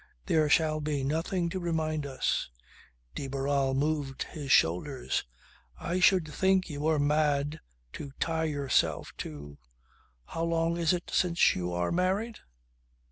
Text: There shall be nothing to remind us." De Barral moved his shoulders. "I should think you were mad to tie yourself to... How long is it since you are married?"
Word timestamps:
There 0.25 0.49
shall 0.49 0.79
be 0.81 1.03
nothing 1.03 1.47
to 1.49 1.59
remind 1.59 2.07
us." 2.07 2.49
De 3.13 3.27
Barral 3.27 3.75
moved 3.75 4.23
his 4.23 4.51
shoulders. 4.51 5.25
"I 5.79 5.99
should 5.99 6.27
think 6.27 6.71
you 6.71 6.81
were 6.81 6.97
mad 6.97 7.59
to 7.93 8.11
tie 8.19 8.45
yourself 8.45 9.13
to... 9.17 9.59
How 10.25 10.43
long 10.43 10.75
is 10.77 10.91
it 10.91 11.11
since 11.13 11.53
you 11.55 11.71
are 11.71 11.91
married?" 11.91 12.39